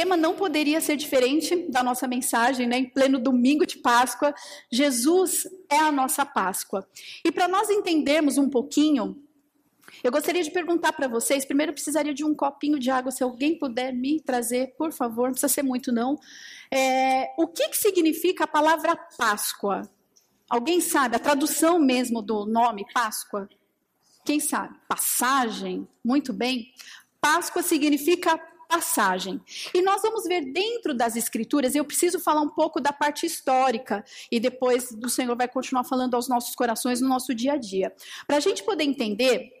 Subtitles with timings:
[0.00, 2.78] tema não poderia ser diferente da nossa mensagem, né?
[2.78, 4.34] Em pleno domingo de Páscoa,
[4.72, 6.88] Jesus é a nossa Páscoa.
[7.22, 9.22] E para nós entendermos um pouquinho,
[10.02, 11.44] eu gostaria de perguntar para vocês.
[11.44, 15.24] Primeiro, precisaria de um copinho de água, se alguém puder me trazer, por favor.
[15.24, 16.18] Não precisa ser muito, não.
[16.70, 19.82] É, o que, que significa a palavra Páscoa?
[20.48, 23.50] Alguém sabe a tradução mesmo do nome Páscoa?
[24.24, 24.74] Quem sabe?
[24.88, 25.86] Passagem?
[26.02, 26.72] Muito bem.
[27.20, 29.40] Páscoa significa passagem.
[29.74, 34.04] E nós vamos ver dentro das escrituras, eu preciso falar um pouco da parte histórica,
[34.30, 37.92] e depois o Senhor vai continuar falando aos nossos corações no nosso dia a dia.
[38.28, 39.59] Para a gente poder entender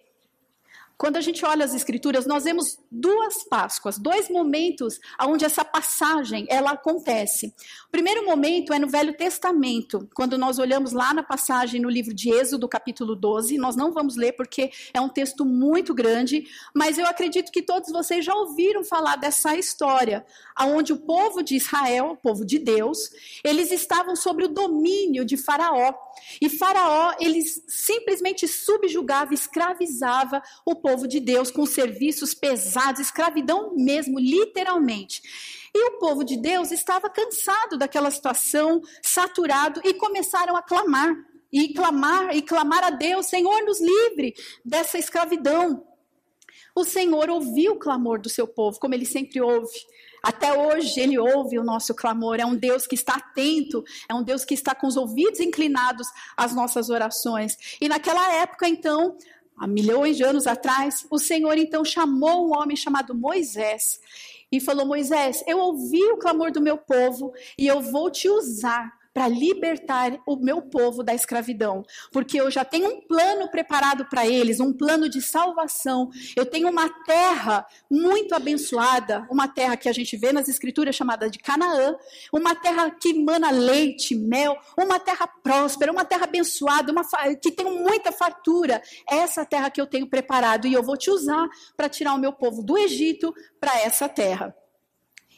[1.00, 6.44] quando a gente olha as escrituras, nós vemos duas Páscoas, dois momentos onde essa passagem
[6.50, 7.54] ela acontece.
[7.88, 12.12] O primeiro momento é no Velho Testamento, quando nós olhamos lá na passagem no livro
[12.12, 13.56] de Êxodo, capítulo 12.
[13.56, 17.90] Nós não vamos ler porque é um texto muito grande, mas eu acredito que todos
[17.90, 20.22] vocês já ouviram falar dessa história,
[20.60, 23.10] onde o povo de Israel, o povo de Deus,
[23.42, 25.94] eles estavam sob o domínio de Faraó.
[26.42, 33.74] E Faraó, eles simplesmente subjugava, escravizava o povo povo de Deus com serviços pesados, escravidão
[33.76, 35.22] mesmo, literalmente.
[35.72, 41.14] E o povo de Deus estava cansado daquela situação, saturado, e começaram a clamar,
[41.52, 45.86] e clamar, e clamar a Deus: Senhor, nos livre dessa escravidão.
[46.74, 49.78] O Senhor ouviu o clamor do seu povo, como ele sempre ouve.
[50.22, 52.38] Até hoje ele ouve o nosso clamor.
[52.40, 56.08] É um Deus que está atento, é um Deus que está com os ouvidos inclinados
[56.36, 57.56] às nossas orações.
[57.80, 59.16] E naquela época, então,
[59.60, 64.00] há milhões de anos atrás, o Senhor então chamou um homem chamado Moisés
[64.50, 68.98] e falou: Moisés, eu ouvi o clamor do meu povo e eu vou te usar
[69.12, 74.26] para libertar o meu povo da escravidão, porque eu já tenho um plano preparado para
[74.26, 76.10] eles, um plano de salvação.
[76.36, 81.28] Eu tenho uma terra muito abençoada, uma terra que a gente vê nas escrituras chamada
[81.28, 81.96] de Canaã,
[82.32, 87.02] uma terra que mana leite, mel, uma terra próspera, uma terra abençoada, uma
[87.42, 88.80] que tem muita fartura.
[89.10, 92.18] É essa terra que eu tenho preparado e eu vou te usar para tirar o
[92.18, 94.54] meu povo do Egito para essa terra.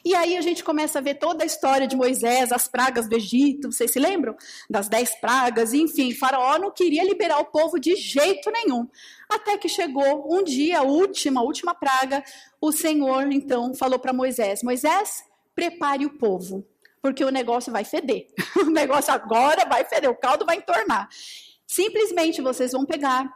[0.05, 3.15] E aí a gente começa a ver toda a história de Moisés, as pragas do
[3.15, 4.35] Egito, vocês se lembram?
[4.69, 8.85] Das dez pragas, enfim, Faraó não queria liberar o povo de jeito nenhum.
[9.29, 12.21] Até que chegou um dia, a última, a última praga,
[12.59, 15.23] o Senhor então falou para Moisés: Moisés,
[15.55, 16.67] prepare o povo,
[17.01, 18.27] porque o negócio vai feder.
[18.59, 21.07] o negócio agora vai feder, o caldo vai entornar.
[21.65, 23.33] Simplesmente vocês vão pegar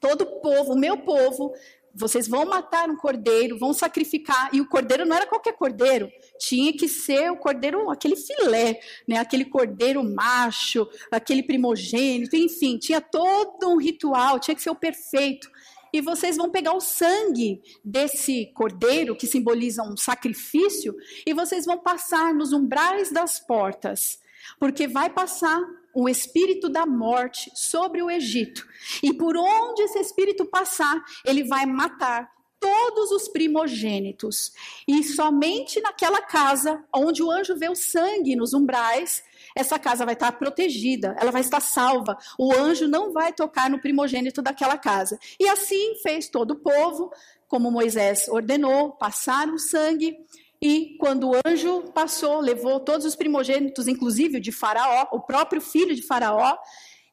[0.00, 1.52] todo o povo, o meu povo,
[1.94, 6.72] vocês vão matar um cordeiro, vão sacrificar, e o cordeiro não era qualquer cordeiro, tinha
[6.72, 13.68] que ser o cordeiro, aquele filé, né, aquele cordeiro macho, aquele primogênito, enfim, tinha todo
[13.68, 15.50] um ritual, tinha que ser o perfeito.
[15.92, 21.78] E vocês vão pegar o sangue desse cordeiro, que simboliza um sacrifício, e vocês vão
[21.78, 24.18] passar nos umbrais das portas,
[24.58, 25.60] porque vai passar
[25.94, 28.66] o espírito da morte sobre o Egito.
[29.02, 32.30] E por onde esse espírito passar, ele vai matar
[32.62, 34.52] todos os primogênitos.
[34.86, 39.22] E somente naquela casa onde o anjo vê o sangue nos umbrais,
[39.56, 42.16] essa casa vai estar protegida, ela vai estar salva.
[42.38, 45.18] O anjo não vai tocar no primogênito daquela casa.
[45.40, 47.12] E assim fez todo o povo,
[47.48, 50.16] como Moisés ordenou, passaram o sangue
[50.62, 55.60] e quando o anjo passou, levou todos os primogênitos, inclusive o de Faraó, o próprio
[55.60, 56.56] filho de Faraó,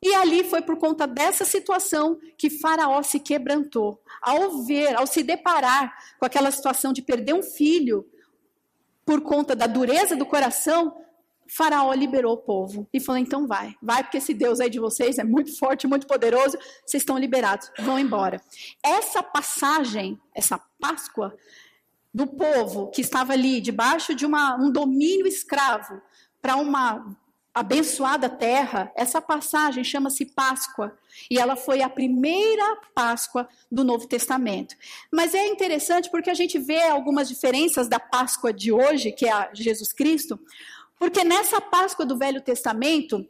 [0.04, 4.00] e ali foi por conta dessa situação que Faraó se quebrantou.
[4.22, 8.08] Ao ver, ao se deparar com aquela situação de perder um filho,
[9.04, 10.96] por conta da dureza do coração,
[11.48, 15.18] Faraó liberou o povo e falou: então vai, vai, porque esse Deus aí de vocês
[15.18, 16.56] é muito forte, muito poderoso,
[16.86, 18.40] vocês estão liberados, vão embora.
[18.84, 21.36] Essa passagem, essa Páscoa,
[22.14, 26.02] do povo que estava ali debaixo de uma, um domínio escravo
[26.42, 27.16] para uma
[27.54, 30.98] abençoada terra, essa passagem chama-se Páscoa
[31.30, 34.76] e ela foi a primeira Páscoa do Novo Testamento.
[35.12, 39.32] Mas é interessante porque a gente vê algumas diferenças da Páscoa de hoje, que é
[39.32, 40.40] a Jesus Cristo,
[40.98, 43.28] porque nessa Páscoa do Velho Testamento,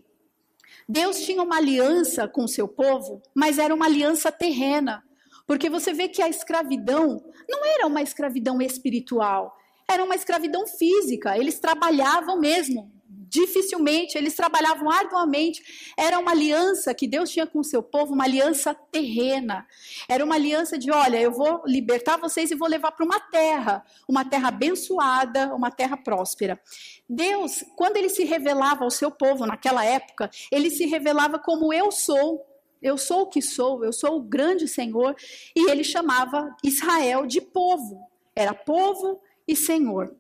[0.88, 5.04] Deus tinha uma aliança com o seu povo, mas era uma aliança terrena.
[5.50, 7.20] Porque você vê que a escravidão
[7.50, 9.58] não era uma escravidão espiritual,
[9.90, 11.36] era uma escravidão física.
[11.36, 15.64] Eles trabalhavam mesmo, dificilmente, eles trabalhavam arduamente.
[15.98, 19.66] Era uma aliança que Deus tinha com o seu povo, uma aliança terrena.
[20.08, 23.84] Era uma aliança de: olha, eu vou libertar vocês e vou levar para uma terra,
[24.08, 26.62] uma terra abençoada, uma terra próspera.
[27.10, 31.92] Deus, quando ele se revelava ao seu povo naquela época, ele se revelava como eu
[31.92, 32.49] sou.
[32.82, 35.16] Eu sou o que sou, eu sou o grande Senhor.
[35.56, 38.08] E ele chamava Israel de povo.
[38.36, 40.16] Era povo e Senhor.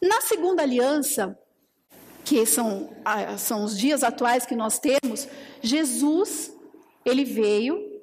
[0.00, 1.38] Na segunda aliança,
[2.24, 2.90] que são,
[3.38, 5.26] são os dias atuais que nós temos,
[5.60, 6.54] Jesus,
[7.04, 8.00] ele veio,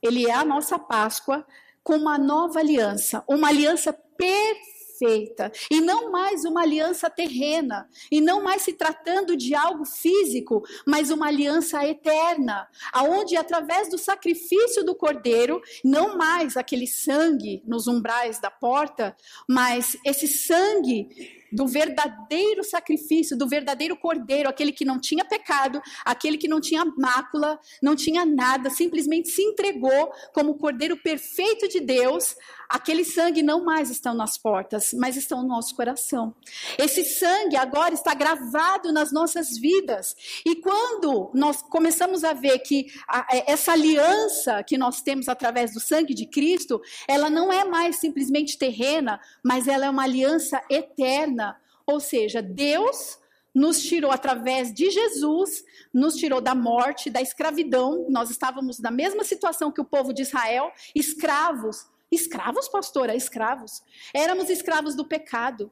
[0.00, 1.44] ele é a nossa Páscoa,
[1.82, 8.20] com uma nova aliança, uma aliança perfeita perfeita, e não mais uma aliança terrena, e
[8.20, 14.84] não mais se tratando de algo físico, mas uma aliança eterna, aonde através do sacrifício
[14.84, 19.16] do cordeiro, não mais aquele sangue nos umbrais da porta,
[19.48, 21.08] mas esse sangue
[21.52, 26.84] do verdadeiro sacrifício, do verdadeiro cordeiro, aquele que não tinha pecado, aquele que não tinha
[26.84, 32.36] mácula, não tinha nada, simplesmente se entregou como o cordeiro perfeito de Deus.
[32.68, 36.34] Aquele sangue não mais está nas portas, mas está no nosso coração.
[36.78, 40.16] Esse sangue agora está gravado nas nossas vidas.
[40.44, 45.72] E quando nós começamos a ver que a, é, essa aliança que nós temos através
[45.72, 50.60] do sangue de Cristo, ela não é mais simplesmente terrena, mas ela é uma aliança
[50.70, 51.43] eterna
[51.86, 53.18] ou seja, Deus
[53.54, 58.06] nos tirou através de Jesus, nos tirou da morte, da escravidão.
[58.10, 61.86] Nós estávamos na mesma situação que o povo de Israel, escravos.
[62.10, 63.82] Escravos, pastora, escravos.
[64.12, 65.70] Éramos escravos do pecado.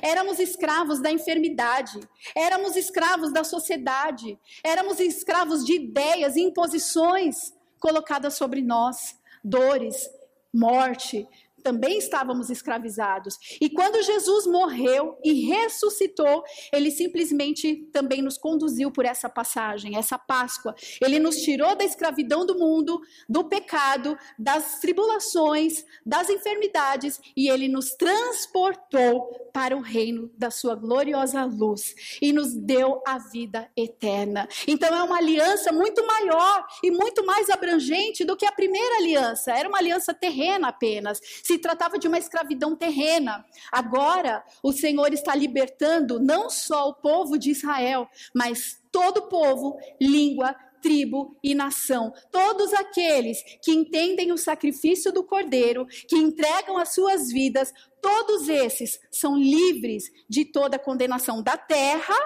[0.00, 2.00] Éramos escravos da enfermidade,
[2.34, 9.14] éramos escravos da sociedade, éramos escravos de ideias e imposições colocadas sobre nós,
[9.44, 10.08] dores,
[10.50, 11.28] morte,
[11.64, 13.38] também estávamos escravizados.
[13.58, 20.18] E quando Jesus morreu e ressuscitou, ele simplesmente também nos conduziu por essa passagem, essa
[20.18, 20.74] Páscoa.
[21.00, 27.66] Ele nos tirou da escravidão do mundo, do pecado, das tribulações, das enfermidades e ele
[27.66, 34.46] nos transportou para o reino da sua gloriosa luz e nos deu a vida eterna.
[34.66, 39.52] Então é uma aliança muito maior e muito mais abrangente do que a primeira aliança.
[39.52, 41.20] Era uma aliança terrena apenas.
[41.42, 43.44] Se se tratava de uma escravidão terrena.
[43.70, 49.78] Agora, o Senhor está libertando não só o povo de Israel, mas todo o povo,
[50.00, 52.12] língua, tribo e nação.
[52.30, 57.72] Todos aqueles que entendem o sacrifício do Cordeiro, que entregam as suas vidas,
[58.02, 62.16] todos esses são livres de toda condenação da terra,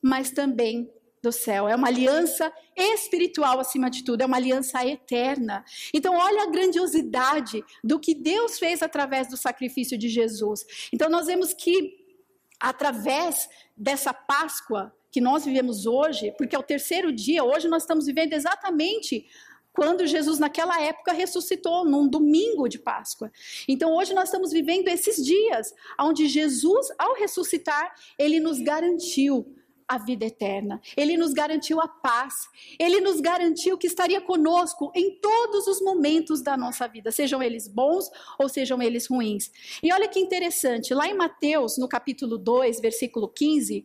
[0.00, 0.88] mas também
[1.22, 5.64] do céu, é uma aliança espiritual acima de tudo, é uma aliança eterna.
[5.92, 10.64] Então, olha a grandiosidade do que Deus fez através do sacrifício de Jesus.
[10.92, 11.98] Então, nós vemos que
[12.58, 18.06] através dessa Páscoa que nós vivemos hoje, porque é o terceiro dia, hoje nós estamos
[18.06, 19.26] vivendo exatamente
[19.72, 23.30] quando Jesus, naquela época, ressuscitou, num domingo de Páscoa.
[23.68, 29.54] Então, hoje nós estamos vivendo esses dias, onde Jesus, ao ressuscitar, ele nos garantiu
[29.90, 30.80] a vida eterna.
[30.96, 32.48] Ele nos garantiu a paz.
[32.78, 37.66] Ele nos garantiu que estaria conosco em todos os momentos da nossa vida, sejam eles
[37.66, 38.08] bons
[38.38, 39.50] ou sejam eles ruins.
[39.82, 43.84] E olha que interessante, lá em Mateus, no capítulo 2, versículo 15,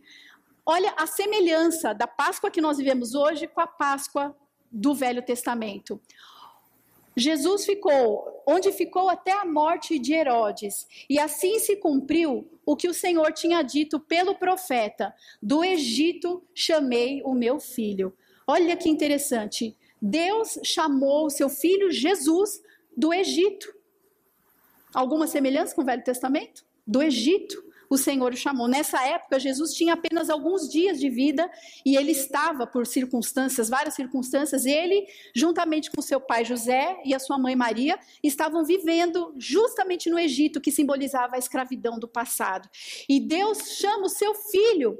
[0.63, 4.36] olha a semelhança da Páscoa que nós vivemos hoje com a Páscoa
[4.72, 6.00] do Velho Testamento.
[7.16, 12.88] Jesus ficou onde ficou até a morte de Herodes, e assim se cumpriu o que
[12.88, 18.14] o Senhor tinha dito pelo profeta: Do Egito chamei o meu filho.
[18.45, 19.76] Olha que interessante.
[20.02, 22.62] Deus chamou o seu filho Jesus
[22.95, 23.74] do Egito.
[24.94, 26.64] Alguma semelhança com o Velho Testamento?
[26.86, 28.68] Do Egito o Senhor o chamou.
[28.68, 31.49] Nessa época, Jesus tinha apenas alguns dias de vida
[31.85, 37.19] e ele estava, por circunstâncias, várias circunstâncias, ele, juntamente com seu pai José e a
[37.19, 42.69] sua mãe Maria, estavam vivendo justamente no Egito, que simbolizava a escravidão do passado.
[43.07, 44.97] E Deus chama o seu filho,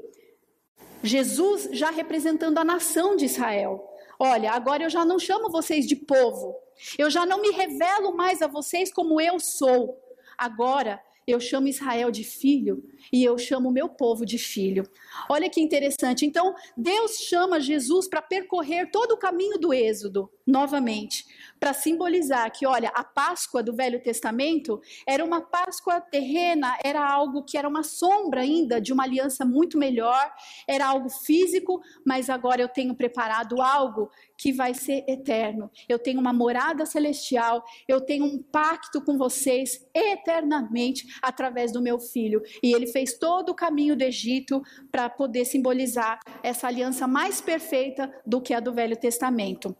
[1.02, 3.92] Jesus, já representando a nação de Israel.
[4.18, 6.56] Olha, agora eu já não chamo vocês de povo,
[6.98, 10.02] eu já não me revelo mais a vocês como eu sou.
[10.36, 14.88] Agora eu chamo Israel de filho e eu chamo o meu povo de filho.
[15.28, 16.24] Olha que interessante.
[16.24, 21.26] Então, Deus chama Jesus para percorrer todo o caminho do Êxodo, novamente,
[21.58, 27.42] para simbolizar que, olha, a Páscoa do Velho Testamento era uma Páscoa terrena, era algo
[27.42, 30.32] que era uma sombra ainda de uma aliança muito melhor,
[30.68, 35.70] era algo físico, mas agora eu tenho preparado algo que vai ser eterno.
[35.88, 41.98] Eu tenho uma morada celestial, eu tenho um pacto com vocês eternamente através do meu
[41.98, 42.42] filho.
[42.62, 48.12] E ele fez todo o caminho do Egito para poder simbolizar essa aliança mais perfeita
[48.26, 49.74] do que a do Velho Testamento.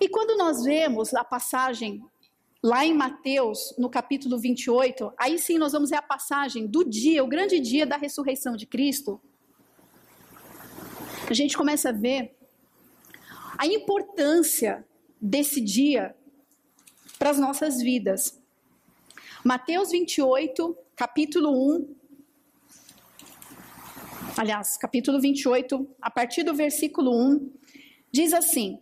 [0.00, 2.02] E quando nós vemos a passagem
[2.62, 7.24] lá em Mateus, no capítulo 28, aí sim nós vamos ver a passagem do dia,
[7.24, 9.20] o grande dia da ressurreição de Cristo.
[11.28, 12.36] A gente começa a ver
[13.60, 14.82] a importância
[15.20, 16.16] desse dia
[17.18, 18.42] para as nossas vidas.
[19.44, 21.94] Mateus 28, capítulo 1,
[24.38, 27.52] aliás, capítulo 28, a partir do versículo 1,
[28.10, 28.80] diz assim: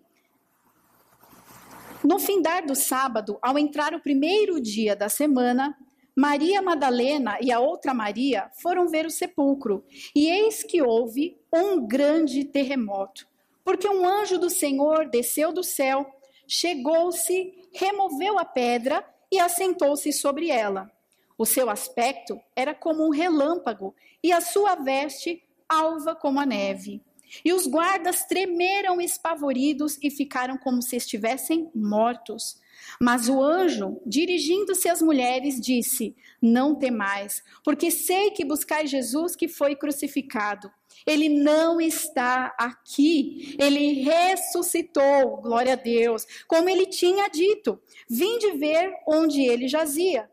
[2.04, 5.76] No findar do sábado, ao entrar o primeiro dia da semana,
[6.14, 11.85] Maria Madalena e a outra Maria foram ver o sepulcro, e eis que houve um
[11.85, 13.27] grande terremoto,
[13.69, 16.11] porque um anjo do Senhor desceu do céu,
[16.47, 20.91] chegou-se, removeu a pedra e assentou-se sobre ela.
[21.37, 23.95] O seu aspecto era como um relâmpago
[24.25, 27.03] e a sua veste alva como a neve.
[27.45, 32.59] E os guardas tremeram espavoridos e ficaram como se estivessem mortos.
[32.99, 39.47] Mas o anjo, dirigindo-se às mulheres, disse: Não temais, porque sei que buscais Jesus que
[39.47, 40.73] foi crucificado.
[41.07, 47.81] Ele não está aqui, ele ressuscitou, glória a Deus, como ele tinha dito.
[48.09, 50.31] Vinde ver onde ele jazia.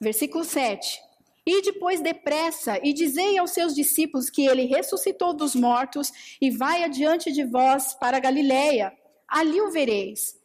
[0.00, 1.00] Versículo 7.
[1.46, 6.84] E depois depressa e dizei aos seus discípulos que ele ressuscitou dos mortos e vai
[6.84, 8.92] adiante de vós para Galiléia.
[9.26, 10.38] Ali o vereis.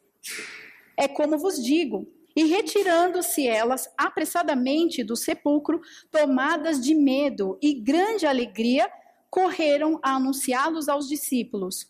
[0.96, 2.10] É como vos digo.
[2.36, 5.80] E retirando-se elas apressadamente do sepulcro,
[6.10, 8.90] tomadas de medo e grande alegria,
[9.34, 11.88] correram a anunciá-los aos discípulos.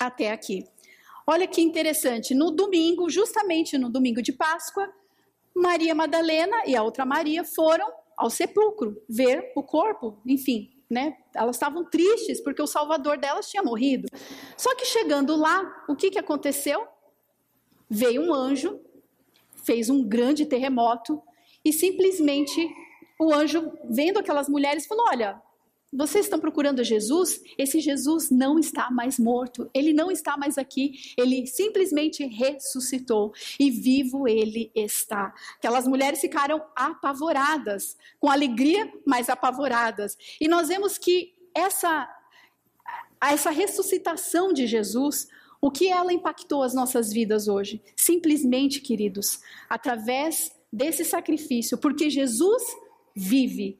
[0.00, 0.66] Até aqui.
[1.26, 4.90] Olha que interessante, no domingo, justamente no domingo de Páscoa,
[5.54, 7.86] Maria Madalena e a outra Maria foram
[8.16, 11.18] ao sepulcro ver o corpo, enfim, né?
[11.34, 14.08] Elas estavam tristes porque o salvador delas tinha morrido.
[14.56, 16.88] Só que chegando lá, o que, que aconteceu?
[17.90, 18.80] Veio um anjo,
[19.66, 21.22] fez um grande terremoto
[21.62, 22.66] e simplesmente
[23.20, 25.42] o anjo, vendo aquelas mulheres, falou: Olha,
[25.96, 27.40] vocês estão procurando Jesus?
[27.56, 33.70] Esse Jesus não está mais morto, ele não está mais aqui, ele simplesmente ressuscitou e
[33.70, 35.34] vivo ele está.
[35.56, 40.18] Aquelas mulheres ficaram apavoradas, com alegria, mas apavoradas.
[40.40, 42.12] E nós vemos que essa
[43.18, 45.26] essa ressuscitação de Jesus,
[45.58, 47.82] o que ela impactou as nossas vidas hoje?
[47.96, 52.62] Simplesmente, queridos, através desse sacrifício, porque Jesus
[53.14, 53.78] vive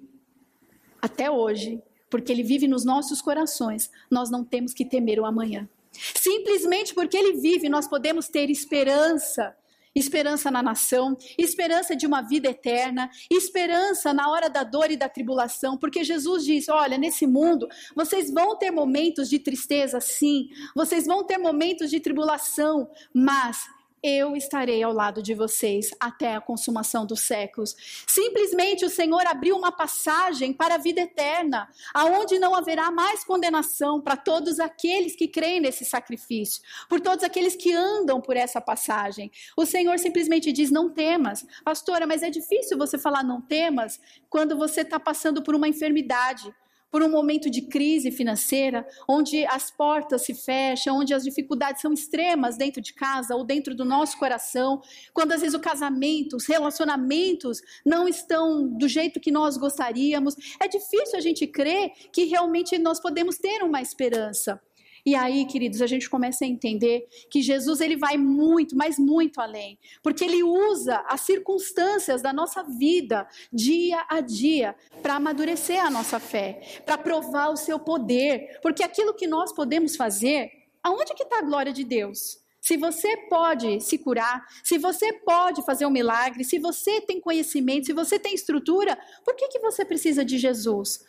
[1.03, 5.69] até hoje porque Ele vive nos nossos corações, nós não temos que temer o amanhã.
[5.93, 9.55] Simplesmente porque Ele vive, nós podemos ter esperança.
[9.95, 15.09] Esperança na nação, esperança de uma vida eterna, esperança na hora da dor e da
[15.09, 21.07] tribulação, porque Jesus diz: Olha, nesse mundo vocês vão ter momentos de tristeza, sim, vocês
[21.07, 23.65] vão ter momentos de tribulação, mas
[24.07, 27.75] eu estarei ao lado de vocês até a consumação dos séculos.
[28.07, 34.01] Simplesmente o Senhor abriu uma passagem para a vida eterna, aonde não haverá mais condenação
[34.01, 39.33] para todos aqueles que creem nesse sacrifício, por todos aqueles que andam por essa passagem.
[39.57, 41.45] O Senhor simplesmente diz: não temas.
[41.65, 46.55] Pastora, mas é difícil você falar não temas quando você está passando por uma enfermidade
[46.91, 51.93] por um momento de crise financeira, onde as portas se fecham, onde as dificuldades são
[51.93, 54.81] extremas dentro de casa ou dentro do nosso coração,
[55.13, 60.69] quando às vezes o casamento, os relacionamentos não estão do jeito que nós gostaríamos, é
[60.69, 64.61] difícil a gente crer que realmente nós podemos ter uma esperança.
[65.07, 69.41] E aí, queridos, a gente começa a entender que Jesus ele vai muito, mas muito
[69.41, 75.89] além, porque ele usa as circunstâncias da nossa vida dia a dia para amadurecer a
[75.89, 80.51] nossa fé, para provar o seu poder, porque aquilo que nós podemos fazer,
[80.83, 82.45] aonde que está a glória de Deus?
[82.61, 87.87] Se você pode se curar, se você pode fazer um milagre, se você tem conhecimento,
[87.87, 91.07] se você tem estrutura, por que, que você precisa de Jesus?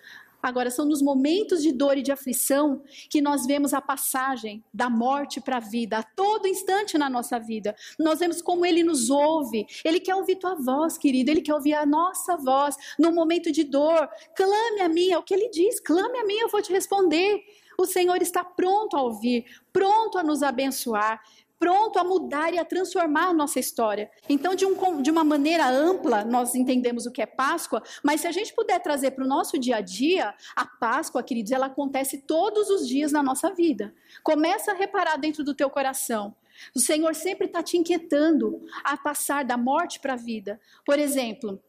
[0.48, 4.90] Agora, são nos momentos de dor e de aflição que nós vemos a passagem da
[4.90, 7.76] morte para a vida, a todo instante na nossa vida.
[8.00, 9.68] Nós vemos como Ele nos ouve.
[9.84, 11.30] Ele quer ouvir tua voz, querido.
[11.30, 14.08] Ele quer ouvir a nossa voz no momento de dor.
[14.38, 15.82] Clame a mim, é o que Ele diz.
[15.82, 17.44] Clame a mim, eu vou te responder.
[17.78, 21.22] O Senhor está pronto a ouvir, pronto a nos abençoar
[21.60, 24.10] pronto a mudar e a transformar a nossa história.
[24.30, 28.28] Então, de, um, de uma maneira ampla, nós entendemos o que é Páscoa, mas se
[28.28, 32.20] a gente puder trazer para o nosso dia a dia, a Páscoa, queridos, ela acontece
[32.20, 33.94] todos os dias na nossa vida.
[34.24, 36.36] Começa a reparar dentro do teu coração.
[36.76, 40.60] O Senhor sempre está te inquietando a passar da morte para a vida.
[40.86, 41.62] Por exemplo,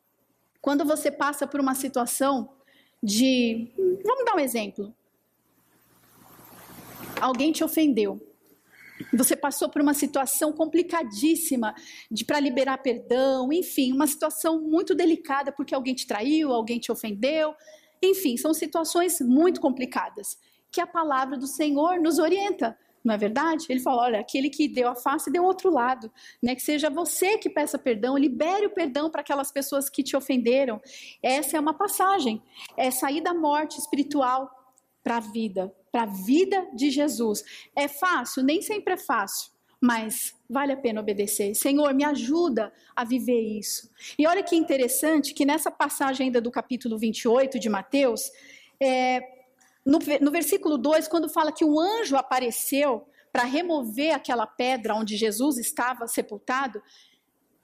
[0.60, 2.50] quando você passa por uma situação
[3.02, 3.70] de.
[4.04, 4.94] Vamos dar um exemplo.
[7.20, 8.27] Alguém te ofendeu.
[9.12, 11.74] Você passou por uma situação complicadíssima
[12.10, 16.90] de para liberar perdão, enfim, uma situação muito delicada porque alguém te traiu, alguém te
[16.90, 17.54] ofendeu.
[18.02, 20.38] Enfim, são situações muito complicadas
[20.70, 22.76] que a palavra do Senhor nos orienta.
[23.04, 23.66] Não é verdade?
[23.68, 26.12] Ele fala: olha, aquele que deu a face deu outro lado,
[26.42, 26.54] né?
[26.54, 30.80] Que seja você que peça perdão, libere o perdão para aquelas pessoas que te ofenderam.
[31.22, 32.42] Essa é uma passagem,
[32.76, 34.50] é sair da morte espiritual
[35.02, 37.44] para a vida, para a vida de Jesus.
[37.74, 38.42] É fácil?
[38.42, 41.54] Nem sempre é fácil, mas vale a pena obedecer.
[41.54, 43.90] Senhor, me ajuda a viver isso.
[44.18, 48.30] E olha que interessante que nessa passagem ainda do capítulo 28 de Mateus,
[48.80, 49.20] é,
[49.84, 55.16] no, no versículo 2, quando fala que o anjo apareceu para remover aquela pedra onde
[55.16, 56.82] Jesus estava sepultado,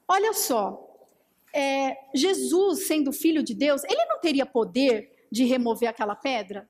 [0.06, 0.90] olha só,
[1.54, 6.68] é, Jesus, sendo filho de Deus, ele não teria poder de remover aquela pedra?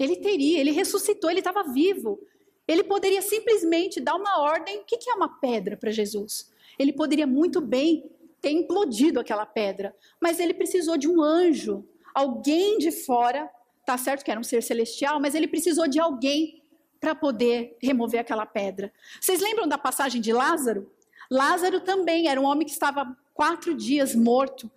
[0.00, 2.18] Ele teria, ele ressuscitou, ele estava vivo.
[2.66, 4.80] Ele poderia simplesmente dar uma ordem.
[4.80, 6.50] O que é uma pedra para Jesus?
[6.78, 12.78] Ele poderia muito bem ter implodido aquela pedra, mas ele precisou de um anjo, alguém
[12.78, 13.50] de fora,
[13.84, 16.62] tá certo que era um ser celestial, mas ele precisou de alguém
[16.98, 18.90] para poder remover aquela pedra.
[19.20, 20.90] Vocês lembram da passagem de Lázaro?
[21.30, 24.70] Lázaro também era um homem que estava quatro dias morto.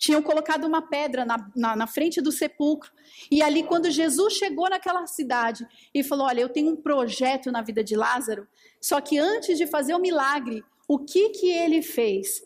[0.00, 2.90] Tinham colocado uma pedra na, na, na, frente do sepulcro.
[3.30, 7.60] E ali, quando Jesus chegou naquela cidade e falou: Olha, eu tenho um projeto na
[7.60, 8.48] vida de Lázaro,
[8.80, 12.42] só que antes de fazer o milagre, o que, que ele fez?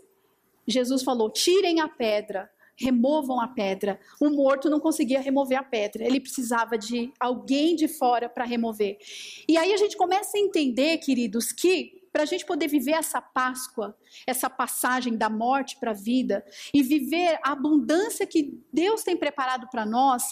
[0.67, 4.01] Jesus falou: Tirem a pedra, removam a pedra.
[4.21, 8.99] O morto não conseguia remover a pedra, ele precisava de alguém de fora para remover.
[9.49, 13.21] E aí a gente começa a entender, queridos, que para a gente poder viver essa
[13.21, 19.17] Páscoa, essa passagem da morte para a vida e viver a abundância que Deus tem
[19.17, 20.23] preparado para nós,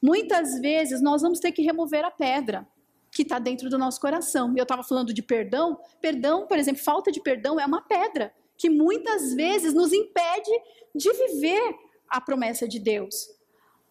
[0.00, 2.64] muitas vezes nós vamos ter que remover a pedra
[3.10, 4.54] que está dentro do nosso coração.
[4.56, 5.80] Eu estava falando de perdão.
[6.00, 10.52] Perdão, por exemplo, falta de perdão é uma pedra que muitas vezes nos impede
[10.94, 11.74] de viver
[12.08, 13.26] a promessa de Deus.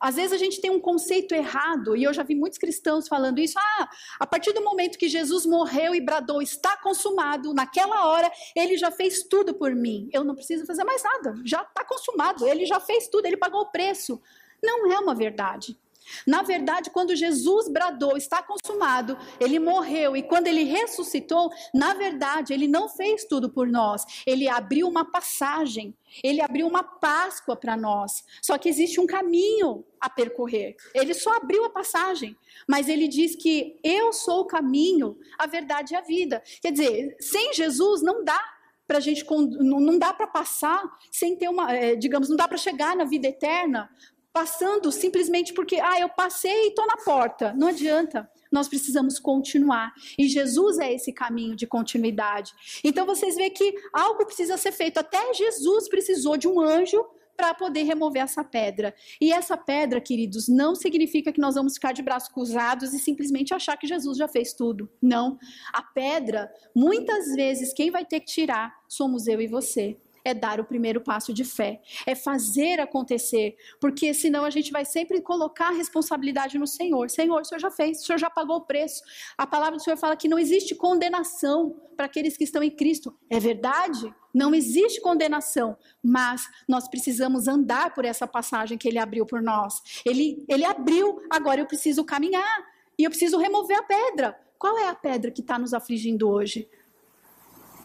[0.02, 3.40] Às vezes a gente tem um conceito errado, e eu já vi muitos cristãos falando
[3.40, 3.60] isso.
[3.60, 8.78] Ah, a partir do momento que Jesus morreu e bradou, está consumado, naquela hora ele
[8.78, 10.10] já fez tudo por mim.
[10.12, 13.62] Eu não preciso fazer mais nada, já está consumado, ele já fez tudo, ele pagou
[13.62, 14.20] o preço.
[14.64, 15.78] Não é uma verdade.
[16.26, 22.54] Na verdade, quando Jesus bradou, está consumado, ele morreu e quando ele ressuscitou, na verdade,
[22.54, 24.04] ele não fez tudo por nós.
[24.26, 28.24] Ele abriu uma passagem, ele abriu uma Páscoa para nós.
[28.42, 30.76] Só que existe um caminho a percorrer.
[30.94, 32.36] Ele só abriu a passagem,
[32.68, 36.44] mas ele diz que eu sou o caminho, a verdade e a vida.
[36.62, 38.40] Quer dizer, sem Jesus não dá
[38.88, 39.26] para gente
[39.62, 43.26] não dá para passar sem ter uma, eh, digamos, não dá para chegar na vida
[43.26, 43.90] eterna
[44.34, 47.54] passando simplesmente porque, ah, eu passei e estou na porta.
[47.54, 48.30] Não adianta.
[48.52, 49.94] Nós precisamos continuar.
[50.18, 52.52] E Jesus é esse caminho de continuidade.
[52.84, 55.00] Então vocês veem que algo precisa ser feito.
[55.00, 57.04] Até Jesus precisou de um anjo
[57.36, 58.94] para poder remover essa pedra.
[59.20, 63.54] E essa pedra, queridos, não significa que nós vamos ficar de braços cruzados e simplesmente
[63.54, 64.90] achar que Jesus já fez tudo.
[65.02, 65.40] Não.
[65.74, 70.60] A pedra, muitas vezes, quem vai ter que tirar somos eu e você é dar
[70.60, 75.70] o primeiro passo de fé, é fazer acontecer, porque senão a gente vai sempre colocar
[75.70, 77.10] a responsabilidade no Senhor.
[77.10, 79.02] Senhor, o Senhor já fez, o Senhor já pagou o preço.
[79.38, 83.16] A palavra do Senhor fala que não existe condenação para aqueles que estão em Cristo.
[83.30, 84.14] É verdade?
[84.34, 89.82] Não existe condenação, mas nós precisamos andar por essa passagem que ele abriu por nós.
[90.06, 92.66] Ele, ele abriu, agora eu preciso caminhar
[92.98, 94.40] e eu preciso remover a pedra.
[94.58, 96.70] Qual é a pedra que está nos afligindo hoje?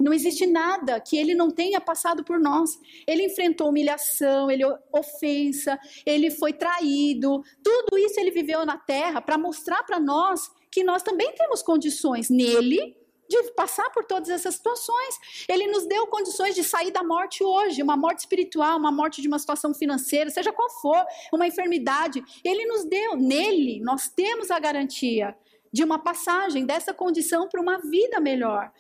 [0.01, 2.79] Não existe nada que ele não tenha passado por nós.
[3.07, 7.43] Ele enfrentou humilhação, ele ofensa, ele foi traído.
[7.63, 12.29] Tudo isso ele viveu na terra para mostrar para nós que nós também temos condições
[12.29, 12.97] nele
[13.29, 15.47] de passar por todas essas situações.
[15.49, 19.29] Ele nos deu condições de sair da morte hoje, uma morte espiritual, uma morte de
[19.29, 22.23] uma situação financeira, seja qual for, uma enfermidade.
[22.45, 25.37] Ele nos deu, nele, nós temos a garantia
[25.73, 28.73] de uma passagem dessa condição para uma vida melhor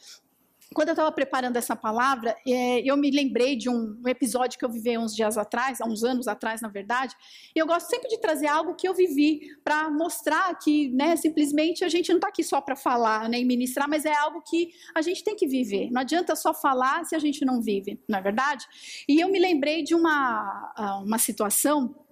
[0.77, 4.71] quando eu estava preparando essa palavra, é, eu me lembrei de um, episódio que eu
[4.71, 7.15] vivi uns dias atrás, há uns anos atrás, na verdade.
[7.55, 11.83] E eu gosto sempre de trazer algo que eu vivi para mostrar que, né, simplesmente
[11.83, 14.69] a gente não está aqui só para falar né, e ministrar, mas é algo que
[14.95, 15.91] a gente tem que viver.
[15.91, 18.67] Não adianta só falar se a gente não vive, não é verdade?
[19.09, 22.06] E eu me lembrei de uma, ah, uma situação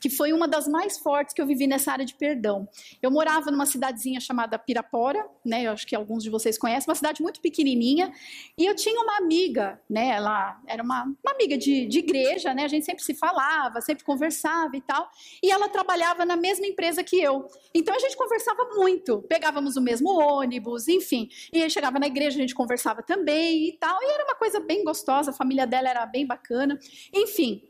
[0.00, 2.68] que foi uma das mais fortes que eu vivi nessa área de perdão.
[3.02, 5.66] Eu morava numa cidadezinha chamada Pirapora, né?
[5.66, 8.12] Eu acho que alguns de vocês conhecem, uma cidade muito pequenininha,
[8.56, 10.08] e eu tinha uma amiga, né?
[10.08, 12.64] Ela era uma, uma amiga de, de igreja, né?
[12.64, 15.10] A gente sempre se falava, sempre conversava e tal,
[15.42, 17.46] e ela trabalhava na mesma empresa que eu.
[17.74, 22.40] Então a gente conversava muito, pegávamos o mesmo ônibus, enfim, e chegava na igreja a
[22.40, 26.06] gente conversava também e tal, e era uma coisa bem gostosa, a família dela era
[26.06, 26.78] bem bacana,
[27.12, 27.62] enfim.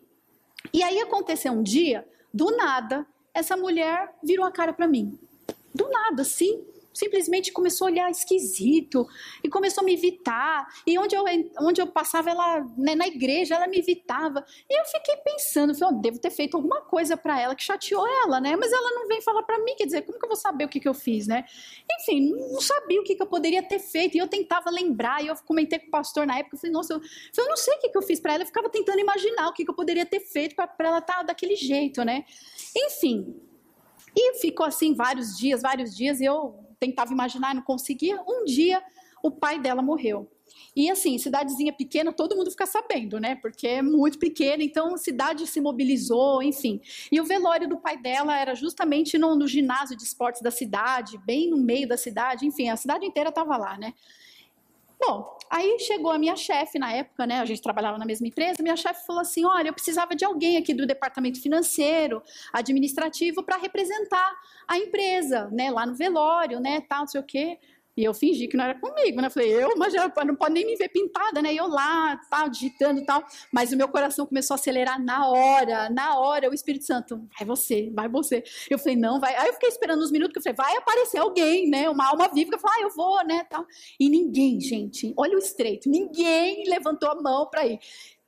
[0.72, 5.18] E aí aconteceu um dia do nada, essa mulher virou a cara para mim.
[5.74, 6.64] Do nada, sim.
[6.94, 9.06] Simplesmente começou a olhar esquisito
[9.42, 10.66] e começou a me evitar.
[10.86, 11.24] E onde eu,
[11.60, 14.44] onde eu passava, ela né, na igreja, ela me evitava.
[14.70, 18.06] E eu fiquei pensando, falei, oh, devo ter feito alguma coisa para ela que chateou
[18.06, 18.56] ela, né?
[18.56, 20.68] Mas ela não vem falar para mim, quer dizer, como que eu vou saber o
[20.68, 21.44] que, que eu fiz, né?
[22.00, 24.16] Enfim, não sabia o que, que eu poderia ter feito.
[24.16, 26.94] E eu tentava lembrar, e eu comentei com o pastor na época, eu falei, nossa,
[26.94, 27.00] eu,
[27.36, 28.42] eu não sei o que, que eu fiz para ela.
[28.42, 31.22] Eu ficava tentando imaginar o que, que eu poderia ter feito para ela estar tá
[31.22, 32.24] daquele jeito, né?
[32.76, 33.34] Enfim,
[34.16, 38.20] e ficou assim vários dias, vários dias, e eu tentava imaginar não conseguia.
[38.26, 38.82] Um dia,
[39.22, 40.30] o pai dela morreu.
[40.76, 43.36] E assim, cidadezinha pequena, todo mundo fica sabendo, né?
[43.36, 46.80] Porque é muito pequena, então a cidade se mobilizou, enfim.
[47.10, 51.18] E o velório do pai dela era justamente no, no ginásio de esportes da cidade,
[51.18, 53.94] bem no meio da cidade, enfim, a cidade inteira estava lá, né?
[55.06, 57.40] Bom, aí chegou a minha chefe na época, né?
[57.40, 58.62] A gente trabalhava na mesma empresa.
[58.62, 63.58] Minha chefe falou assim: olha, eu precisava de alguém aqui do departamento financeiro, administrativo, para
[63.58, 64.32] representar
[64.66, 65.70] a empresa, né?
[65.70, 66.80] Lá no velório, né?
[66.88, 67.58] Tal, não sei o quê.
[67.96, 69.30] E eu fingi que não era comigo, né?
[69.30, 69.94] Falei, eu, mas
[70.26, 71.52] não pode nem me ver pintada, né?
[71.52, 73.24] E eu lá, tal, digitando tal.
[73.52, 76.50] Mas o meu coração começou a acelerar na hora, na hora.
[76.50, 78.42] O Espírito Santo, vai você, vai você.
[78.68, 79.36] Eu falei, não, vai.
[79.36, 81.88] Aí eu fiquei esperando uns minutos, que eu falei, vai aparecer alguém, né?
[81.88, 83.44] Uma alma viva, eu falei, ah, eu vou, né?
[83.44, 83.64] Tal.
[84.00, 87.78] E ninguém, gente, olha o estreito, ninguém levantou a mão para ir.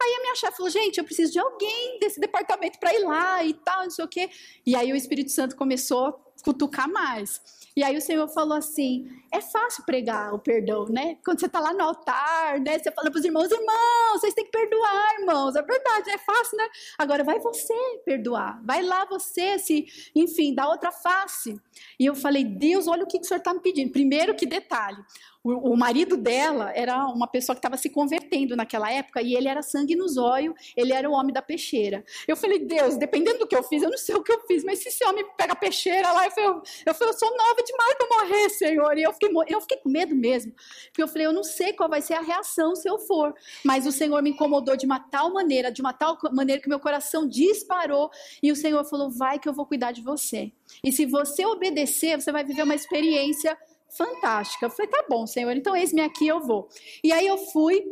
[0.00, 3.42] Aí a minha chefe falou, gente, eu preciso de alguém desse departamento para ir lá
[3.44, 4.30] e tal, não sei o quê.
[4.64, 6.12] E aí o Espírito Santo começou a
[6.44, 7.40] cutucar mais.
[7.76, 11.18] E aí o Senhor falou assim: é fácil pregar o perdão, né?
[11.22, 12.78] Quando você está lá no altar, né?
[12.78, 15.54] Você fala para os irmãos: irmãos, vocês têm que perdoar, irmãos.
[15.56, 16.66] É verdade, é fácil, né?
[16.96, 18.62] Agora vai você perdoar.
[18.64, 21.60] Vai lá você, se, enfim, dá outra face.
[22.00, 23.92] E eu falei: Deus, olha o que, que o Senhor está me pedindo.
[23.92, 24.98] Primeiro, que detalhe:
[25.46, 29.46] o, o marido dela era uma pessoa que estava se convertendo naquela época e ele
[29.46, 32.04] era sangue nos olhos, ele era o homem da peixeira.
[32.26, 34.64] Eu falei, Deus, dependendo do que eu fiz, eu não sei o que eu fiz,
[34.64, 37.36] mas se esse homem pega a peixeira lá, eu falei, eu, eu, falei, eu sou
[37.36, 38.98] nova demais para morrer, Senhor.
[38.98, 40.52] E eu fiquei, eu fiquei com medo mesmo,
[40.86, 43.32] porque eu falei, eu não sei qual vai ser a reação se eu for,
[43.64, 46.80] mas o Senhor me incomodou de uma tal maneira, de uma tal maneira que meu
[46.80, 48.10] coração disparou
[48.42, 50.50] e o Senhor falou, vai que eu vou cuidar de você.
[50.82, 53.56] E se você obedecer, você vai viver uma experiência
[53.88, 54.66] fantástica.
[54.66, 56.68] Eu falei, tá bom, Senhor, então eis-me aqui, eu vou.
[57.02, 57.84] E aí eu fui,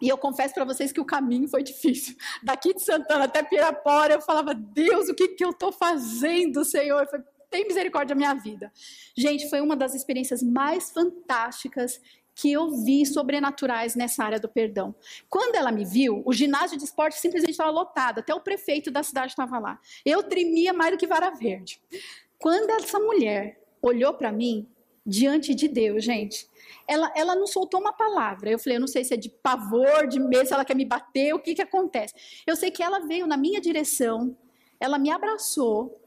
[0.00, 2.16] e eu confesso para vocês que o caminho foi difícil.
[2.42, 7.02] Daqui de Santana até Pirapora, eu falava, Deus, o que, que eu estou fazendo, Senhor?
[7.02, 8.72] Eu falei, tem misericórdia da minha vida.
[9.16, 12.00] Gente, foi uma das experiências mais fantásticas
[12.34, 14.94] que eu vi sobrenaturais nessa área do perdão.
[15.28, 19.02] Quando ela me viu, o ginásio de esporte simplesmente estava lotado, até o prefeito da
[19.02, 19.80] cidade estava lá.
[20.04, 21.80] Eu tremia mais do que vara verde.
[22.38, 24.68] Quando essa mulher olhou para mim,
[25.06, 26.48] diante de Deus, gente.
[26.88, 28.50] Ela, ela não soltou uma palavra.
[28.50, 30.84] Eu falei, eu não sei se é de pavor, de medo, se ela quer me
[30.84, 32.14] bater, o que, que acontece.
[32.46, 34.36] Eu sei que ela veio na minha direção,
[34.80, 36.00] ela me abraçou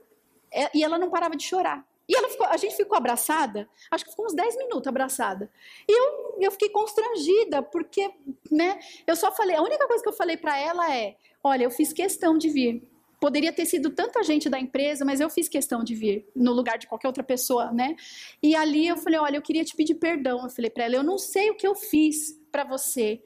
[0.52, 1.88] é, e ela não parava de chorar.
[2.10, 5.48] E ficou, a gente ficou abraçada, acho que ficou uns 10 minutos abraçada.
[5.88, 8.10] E eu, eu fiquei constrangida, porque
[8.52, 11.70] né, eu só falei, a única coisa que eu falei para ela é: olha, eu
[11.70, 12.89] fiz questão de vir.
[13.20, 16.78] Poderia ter sido tanta gente da empresa, mas eu fiz questão de vir no lugar
[16.78, 17.96] de qualquer outra pessoa, né?
[18.42, 20.44] E ali eu falei: olha, eu queria te pedir perdão.
[20.44, 23.22] Eu falei para ela: eu não sei o que eu fiz para você,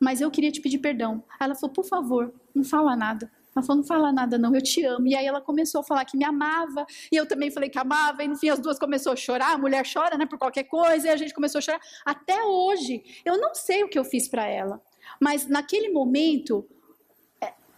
[0.00, 1.22] mas eu queria te pedir perdão.
[1.40, 3.30] Ela falou: por favor, não fala nada.
[3.56, 5.06] Ela falou, não fala nada não, eu te amo.
[5.06, 8.22] E aí ela começou a falar que me amava, e eu também falei que amava,
[8.22, 11.06] e no fim as duas começou a chorar, a mulher chora, né, por qualquer coisa,
[11.06, 11.80] e a gente começou a chorar.
[12.04, 14.82] Até hoje, eu não sei o que eu fiz para ela,
[15.18, 16.68] mas naquele momento,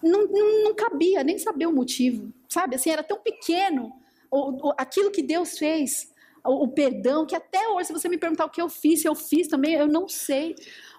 [0.03, 2.77] não, não, não, cabia nem saber o motivo, sabe?
[2.77, 3.93] Assim, era tão pequeno
[4.31, 6.13] o, o, aquilo que Deus fez,
[6.45, 9.09] o, o, perdão, que até hoje, se você me perguntar o que eu fiz, se
[9.09, 10.55] eu fiz também, eu não sei.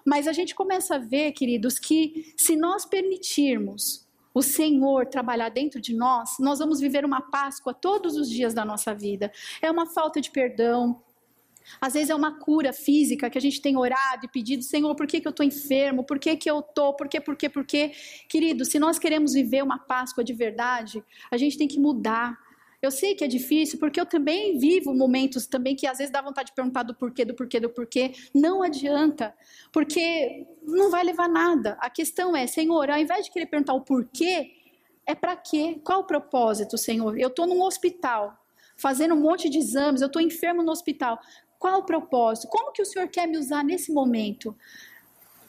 [0.06, 5.80] Mas a gente começa a ver, queridos, que se nós permitirmos o Senhor trabalhar dentro
[5.80, 9.32] de nós, nós vamos viver uma Páscoa todos os dias da nossa vida.
[9.60, 11.02] É uma falta de perdão,
[11.80, 15.06] às vezes é uma cura física que a gente tem orado e pedido, Senhor, por
[15.06, 16.04] que, que eu estou enfermo?
[16.04, 16.94] Por que, que eu estou?
[16.94, 17.92] Por que, por que, por que?
[18.28, 22.38] Querido, se nós queremos viver uma Páscoa de verdade, a gente tem que mudar.
[22.82, 26.22] Eu sei que é difícil, porque eu também vivo momentos também que às vezes dá
[26.22, 28.12] vontade de perguntar do porquê, do porquê, do porquê.
[28.34, 29.34] Não adianta,
[29.70, 31.76] porque não vai levar nada.
[31.80, 34.52] A questão é, Senhor, ao invés de querer perguntar o porquê,
[35.06, 35.80] é para quê?
[35.84, 37.18] Qual o propósito, Senhor?
[37.18, 38.38] Eu estou num hospital,
[38.76, 41.18] fazendo um monte de exames, eu estou enfermo no hospital.
[41.60, 42.48] Qual o propósito?
[42.48, 44.56] Como que o Senhor quer me usar nesse momento?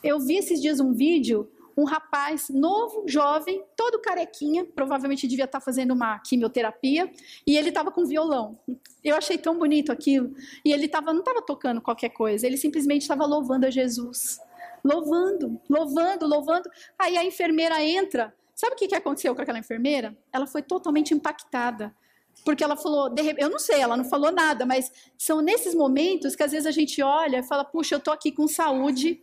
[0.04, 5.62] Eu vi esses dias um vídeo, um rapaz novo, jovem, todo carequinha, provavelmente devia estar
[5.62, 7.10] fazendo uma quimioterapia,
[7.48, 8.60] e ele estava com violão.
[9.02, 10.36] Eu achei tão bonito aquilo.
[10.66, 14.38] E ele tava, não estava tocando qualquer coisa, ele simplesmente estava louvando a Jesus.
[14.84, 16.70] Louvando, louvando, louvando.
[17.00, 18.36] Aí a enfermeira entra.
[18.54, 20.18] Sabe o que aconteceu com aquela enfermeira?
[20.34, 21.96] Ela foi totalmente impactada
[22.44, 26.44] porque ela falou, eu não sei, ela não falou nada, mas são nesses momentos que
[26.44, 29.22] às vezes a gente olha e fala, puxa, eu estou aqui com saúde,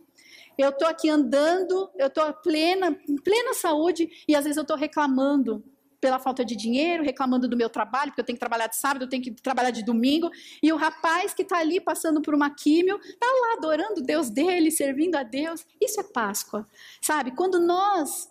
[0.57, 4.77] eu estou aqui andando, eu estou plena, em plena saúde, e às vezes eu estou
[4.77, 5.63] reclamando
[5.99, 9.03] pela falta de dinheiro, reclamando do meu trabalho, porque eu tenho que trabalhar de sábado,
[9.03, 10.29] eu tenho que trabalhar de domingo,
[10.63, 14.71] e o rapaz que está ali passando por uma químio, está lá adorando Deus dele,
[14.71, 15.65] servindo a Deus.
[15.81, 16.65] Isso é Páscoa,
[17.01, 17.31] sabe?
[17.31, 18.29] Quando nós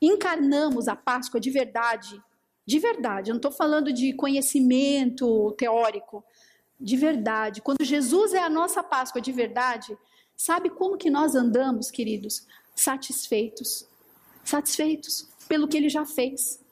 [0.00, 2.20] encarnamos a Páscoa de verdade,
[2.70, 6.24] de verdade, eu não estou falando de conhecimento teórico,
[6.78, 7.60] de verdade.
[7.60, 9.98] Quando Jesus é a nossa Páscoa de verdade,
[10.36, 12.46] sabe como que nós andamos, queridos?
[12.76, 13.88] Satisfeitos.
[14.44, 16.64] Satisfeitos pelo que ele já fez.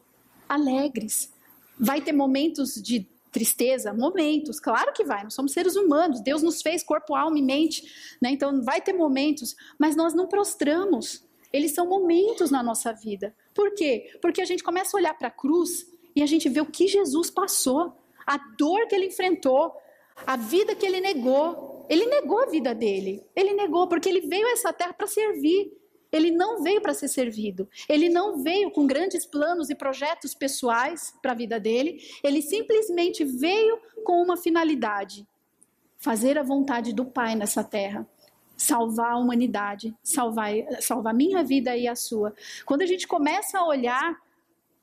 [0.48, 1.32] Alegres.
[1.76, 3.92] Vai ter momentos de tristeza?
[3.92, 5.24] Momentos, claro que vai.
[5.24, 6.20] Nós somos seres humanos.
[6.20, 7.82] Deus nos fez corpo, alma e mente.
[8.22, 8.30] Né?
[8.30, 11.24] Então vai ter momentos, mas nós não prostramos.
[11.52, 13.34] Eles são momentos na nossa vida.
[13.54, 14.10] Por quê?
[14.20, 16.86] Porque a gente começa a olhar para a cruz e a gente vê o que
[16.86, 17.92] Jesus passou,
[18.26, 19.72] a dor que ele enfrentou,
[20.26, 21.86] a vida que ele negou.
[21.88, 23.22] Ele negou a vida dele.
[23.34, 25.72] Ele negou porque ele veio a essa terra para servir.
[26.10, 27.68] Ele não veio para ser servido.
[27.88, 32.00] Ele não veio com grandes planos e projetos pessoais para a vida dele.
[32.22, 35.26] Ele simplesmente veio com uma finalidade:
[35.98, 38.08] fazer a vontade do Pai nessa terra
[38.58, 42.34] salvar a humanidade, salvar, salvar minha vida e a sua.
[42.66, 44.20] Quando a gente começa a olhar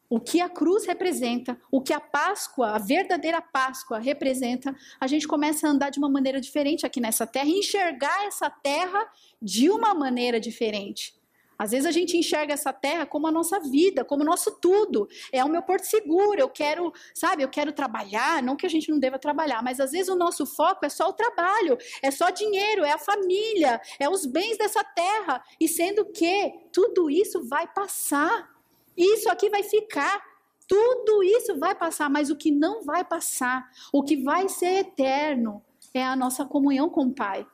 [0.10, 5.28] o que a cruz representa, o que a Páscoa, a verdadeira Páscoa representa, a gente
[5.28, 9.06] começa a andar de uma maneira diferente aqui nessa terra enxergar essa terra
[9.42, 11.16] de uma maneira diferente.
[11.58, 15.08] Às vezes a gente enxerga essa terra como a nossa vida, como o nosso tudo.
[15.32, 18.90] É o meu porto seguro, eu quero, sabe, eu quero trabalhar, não que a gente
[18.90, 22.30] não deva trabalhar, mas às vezes o nosso foco é só o trabalho, é só
[22.30, 25.44] dinheiro, é a família, é os bens dessa terra.
[25.60, 28.54] E sendo que tudo isso vai passar.
[28.98, 30.22] Isso aqui vai ficar.
[30.68, 35.64] Tudo isso vai passar, mas o que não vai passar, o que vai ser eterno,
[35.94, 37.46] é a nossa comunhão com o Pai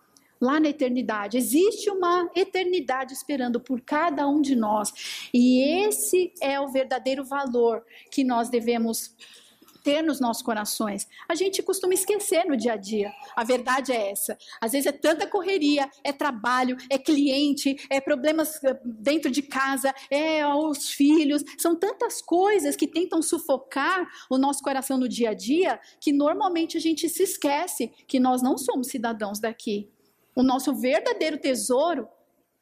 [0.42, 1.38] lá na eternidade.
[1.38, 4.92] Existe uma eternidade esperando por cada um de nós.
[5.32, 9.16] E esse é o verdadeiro valor que nós devemos
[9.84, 11.08] ter nos nossos corações.
[11.28, 13.12] A gente costuma esquecer no dia a dia.
[13.36, 14.38] A verdade é essa.
[14.60, 19.94] Às vezes é tanta correria, é trabalho, é cliente, é problemas eh, dentro de casa,
[20.10, 21.44] é os filhos.
[21.58, 26.78] São tantas coisas que tentam sufocar o nosso coração no dia a dia que normalmente
[26.78, 29.90] a gente se esquece que nós não somos cidadãos daqui.
[30.36, 32.08] O nosso verdadeiro tesouro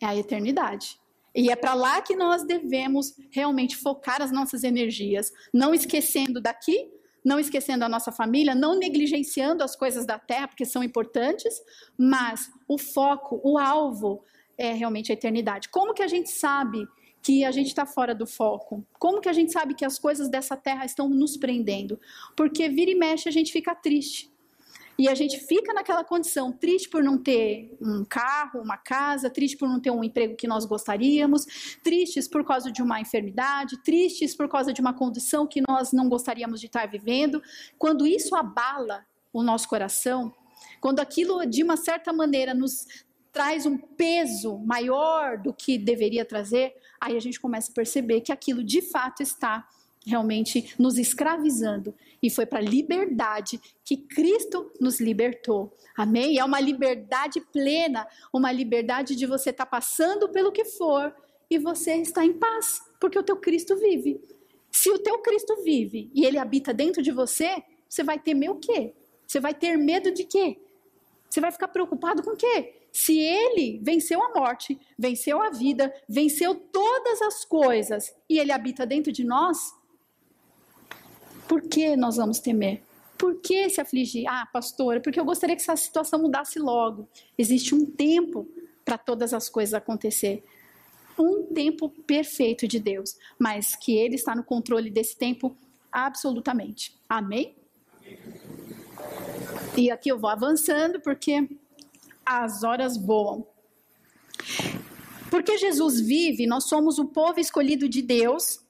[0.01, 0.99] é a eternidade.
[1.35, 6.91] E é para lá que nós devemos realmente focar as nossas energias, não esquecendo daqui,
[7.23, 11.61] não esquecendo a nossa família, não negligenciando as coisas da terra, porque são importantes,
[11.97, 14.23] mas o foco, o alvo
[14.57, 15.69] é realmente a eternidade.
[15.69, 16.87] Como que a gente sabe
[17.21, 18.85] que a gente está fora do foco?
[18.97, 21.99] Como que a gente sabe que as coisas dessa terra estão nos prendendo?
[22.35, 24.31] Porque vira e mexe a gente fica triste.
[24.99, 29.55] E a gente fica naquela condição, triste por não ter um carro, uma casa, triste
[29.55, 31.45] por não ter um emprego que nós gostaríamos,
[31.81, 36.09] tristes por causa de uma enfermidade, tristes por causa de uma condição que nós não
[36.09, 37.41] gostaríamos de estar vivendo.
[37.77, 40.35] Quando isso abala o nosso coração,
[40.81, 42.85] quando aquilo de uma certa maneira nos
[43.31, 48.33] traz um peso maior do que deveria trazer, aí a gente começa a perceber que
[48.33, 49.65] aquilo de fato está
[50.05, 51.93] realmente nos escravizando.
[52.21, 55.73] E foi para a liberdade que Cristo nos libertou.
[55.95, 56.37] Amém?
[56.37, 61.13] É uma liberdade plena, uma liberdade de você estar tá passando pelo que for
[61.49, 64.21] e você está em paz, porque o teu Cristo vive.
[64.71, 68.55] Se o teu Cristo vive e ele habita dentro de você, você vai temer o
[68.55, 68.93] quê?
[69.25, 70.59] Você vai ter medo de quê?
[71.29, 72.73] Você vai ficar preocupado com o quê?
[72.91, 78.85] Se ele venceu a morte, venceu a vida, venceu todas as coisas e ele habita
[78.85, 79.75] dentro de nós,
[81.49, 82.83] por que nós vamos temer?
[83.17, 84.25] Por que se afligir?
[84.27, 87.09] Ah, pastora, porque eu gostaria que essa situação mudasse logo.
[87.35, 88.47] Existe um tempo
[88.85, 90.43] para todas as coisas acontecer.
[91.17, 95.57] Um tempo perfeito de Deus, mas que Ele está no controle desse tempo
[95.91, 96.95] absolutamente.
[97.09, 97.55] Amém?
[99.75, 101.49] E aqui eu vou avançando porque
[102.23, 103.45] as horas voam.
[105.31, 108.61] Porque Jesus vive, nós somos o povo escolhido de Deus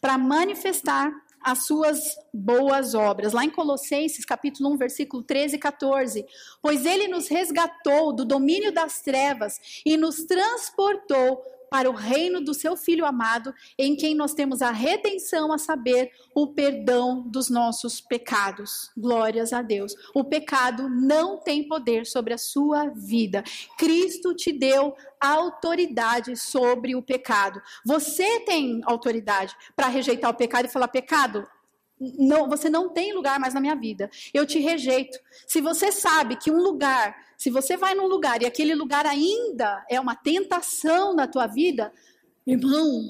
[0.00, 3.32] para manifestar as suas boas obras.
[3.32, 6.26] Lá em Colossenses, capítulo 1, versículo 13 e 14.
[6.60, 11.42] Pois ele nos resgatou do domínio das trevas e nos transportou
[11.72, 16.10] para o reino do seu Filho amado, em quem nós temos a redenção, a saber,
[16.34, 18.90] o perdão dos nossos pecados.
[18.94, 19.94] Glórias a Deus.
[20.14, 23.42] O pecado não tem poder sobre a sua vida.
[23.78, 27.62] Cristo te deu autoridade sobre o pecado.
[27.86, 31.48] Você tem autoridade para rejeitar o pecado e falar: pecado,
[32.18, 34.10] não, você não tem lugar mais na minha vida.
[34.34, 35.18] Eu te rejeito.
[35.46, 39.84] Se você sabe que um lugar, se você vai num lugar e aquele lugar ainda
[39.88, 41.92] é uma tentação na tua vida,
[42.46, 43.08] irmão,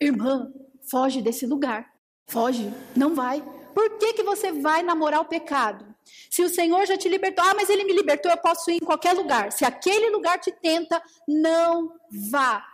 [0.00, 0.52] irmã,
[0.88, 1.92] foge desse lugar.
[2.26, 3.42] Foge, não vai.
[3.74, 5.86] Por que, que você vai namorar o pecado?
[6.30, 8.86] Se o Senhor já te libertou, ah, mas ele me libertou, eu posso ir em
[8.86, 9.52] qualquer lugar.
[9.52, 11.92] Se aquele lugar te tenta, não
[12.30, 12.64] vá.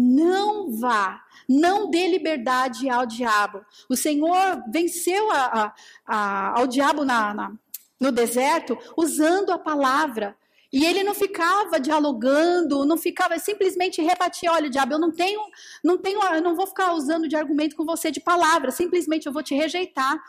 [0.00, 1.24] Não vá.
[1.48, 3.64] Não dê liberdade ao diabo.
[3.88, 5.74] O Senhor venceu a, a,
[6.06, 7.52] a, ao diabo na, na,
[7.98, 10.36] no deserto usando a palavra.
[10.72, 15.40] E ele não ficava dialogando, não ficava simplesmente rebatia, olha, diabo, eu não tenho,
[15.82, 19.32] não tenho, eu não vou ficar usando de argumento com você de palavra, simplesmente eu
[19.32, 20.22] vou te rejeitar.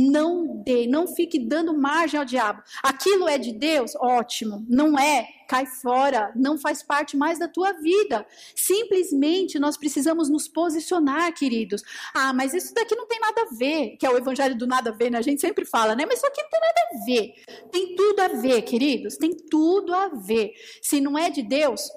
[0.00, 2.62] Não dê, não fique dando margem ao diabo.
[2.82, 3.94] Aquilo é de Deus?
[3.96, 4.64] Ótimo.
[4.66, 5.28] Não é?
[5.46, 6.32] Cai fora.
[6.34, 8.26] Não faz parte mais da tua vida.
[8.56, 11.82] Simplesmente nós precisamos nos posicionar, queridos.
[12.14, 13.98] Ah, mas isso daqui não tem nada a ver.
[13.98, 15.18] Que é o evangelho do nada a ver, né?
[15.18, 16.06] A gente sempre fala, né?
[16.06, 17.68] Mas isso aqui não tem nada a ver.
[17.70, 19.16] Tem tudo a ver, queridos.
[19.18, 20.52] Tem tudo a ver.
[20.80, 21.90] Se não é de Deus,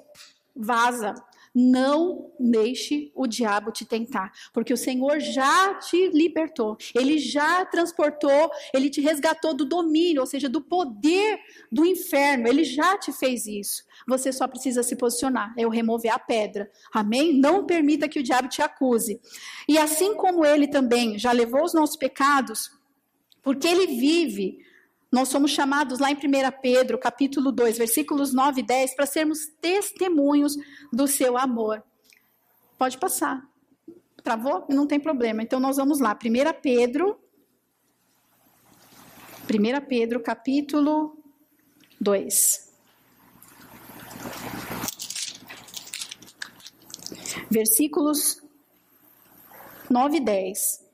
[0.54, 1.14] vaza.
[1.54, 8.50] Não deixe o diabo te tentar, porque o Senhor já te libertou, ele já transportou,
[8.72, 11.38] ele te resgatou do domínio, ou seja, do poder
[11.70, 13.84] do inferno, ele já te fez isso.
[14.08, 16.68] Você só precisa se posicionar, é o remover a pedra.
[16.92, 17.38] Amém?
[17.38, 19.20] Não permita que o diabo te acuse.
[19.68, 22.72] E assim como ele também já levou os nossos pecados,
[23.42, 24.58] porque ele vive
[25.14, 26.18] nós somos chamados lá em 1
[26.60, 30.56] Pedro, capítulo 2, versículos 9 e 10, para sermos testemunhos
[30.92, 31.84] do seu amor.
[32.76, 33.48] Pode passar.
[34.24, 34.66] Travou?
[34.68, 35.40] Não tem problema.
[35.40, 36.18] Então nós vamos lá.
[36.20, 37.16] 1 Pedro.
[39.48, 41.16] 1 Pedro, capítulo
[42.00, 42.72] 2.
[47.48, 48.42] Versículos
[49.88, 50.84] 9 e 10.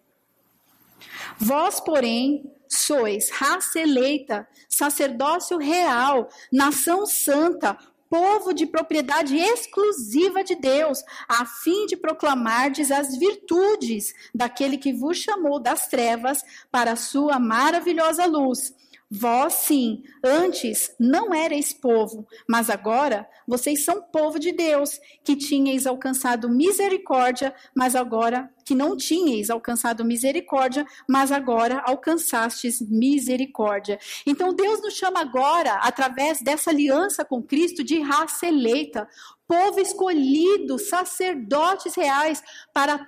[1.38, 7.76] Vós, porém, sois raça eleita, sacerdócio real, nação santa,
[8.08, 15.18] povo de propriedade exclusiva de Deus, a fim de proclamardes as virtudes daquele que vos
[15.18, 18.74] chamou das trevas para a sua maravilhosa luz.
[19.12, 25.84] Vós sim, antes não erais povo, mas agora vocês são povo de Deus, que tinhais
[25.84, 33.98] alcançado misericórdia, mas agora que não tinhais alcançado misericórdia, mas agora alcançastes misericórdia.
[34.24, 39.08] Então Deus nos chama agora, através dessa aliança com Cristo, de raça eleita,
[39.48, 42.40] povo escolhido, sacerdotes reais,
[42.72, 43.04] para,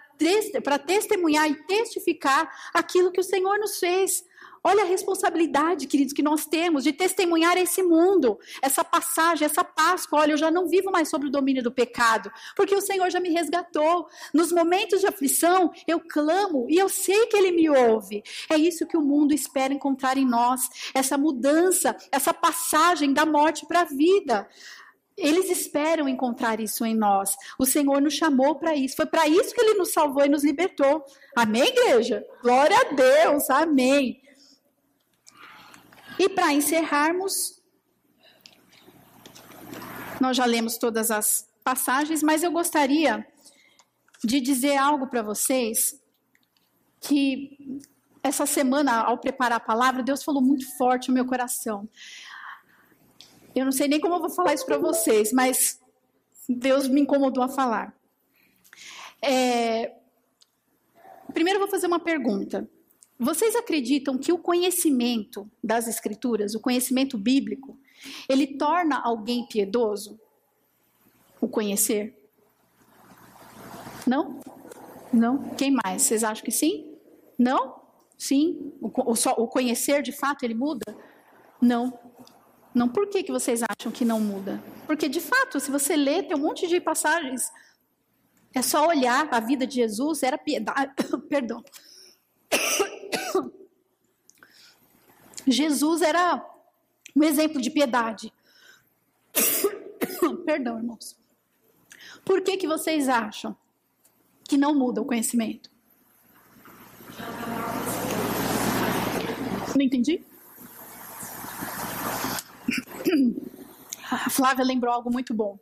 [0.65, 4.25] para testemunhar e testificar aquilo que o Senhor nos fez.
[4.65, 10.21] Olha a responsabilidade, queridos, que nós temos de testemunhar esse mundo, essa passagem, essa Páscoa.
[10.21, 13.19] Olha, eu já não vivo mais sobre o domínio do pecado, porque o Senhor já
[13.19, 14.07] me resgatou.
[14.33, 18.23] Nos momentos de aflição, eu clamo e eu sei que Ele me ouve.
[18.49, 20.61] É isso que o mundo espera encontrar em nós,
[20.95, 24.49] essa mudança, essa passagem da morte para a vida.
[25.17, 27.37] Eles esperam encontrar isso em nós.
[27.59, 28.97] O Senhor nos chamou para isso.
[28.97, 31.05] Foi para isso que Ele nos salvou e nos libertou.
[31.37, 32.25] Amém, igreja?
[32.43, 33.51] Glória a Deus.
[33.51, 34.23] Amém.
[36.19, 37.61] E para encerrarmos,
[40.21, 43.27] nós já lemos todas as passagens, mas eu gostaria
[44.23, 46.01] de dizer algo para vocês
[47.01, 47.83] que
[48.23, 51.89] essa semana, ao preparar a palavra, Deus falou muito forte no meu coração.
[53.55, 55.81] Eu não sei nem como eu vou falar isso para vocês, mas
[56.49, 57.95] Deus me incomodou a falar.
[59.21, 59.93] É...
[61.33, 62.69] Primeiro, eu vou fazer uma pergunta.
[63.23, 67.79] Vocês acreditam que o conhecimento das Escrituras, o conhecimento bíblico,
[68.29, 70.19] ele torna alguém piedoso?
[71.41, 72.19] O conhecer?
[74.05, 74.41] Não?
[75.13, 75.51] Não?
[75.51, 76.03] Quem mais?
[76.03, 76.97] Vocês acham que sim?
[77.39, 77.81] Não?
[78.19, 78.73] Sim?
[78.81, 80.85] O, o, conhecer de fato ele muda?
[81.61, 81.97] Não.
[82.75, 82.89] Não.
[82.89, 84.61] Por que, que vocês acham que não muda?
[84.85, 87.53] Porque de fato, se você lê, tem um monte de passagens.
[88.53, 90.93] É só olhar a vida de Jesus, era piedade.
[91.29, 91.63] Perdão.
[95.47, 96.45] Jesus era
[97.15, 98.33] um exemplo de piedade.
[100.45, 101.17] Perdão, irmãos.
[102.25, 103.57] Por que, que vocês acham
[104.45, 105.71] que não muda o conhecimento?
[109.75, 110.25] Não entendi?
[114.11, 115.59] A Flávia lembrou algo muito bom.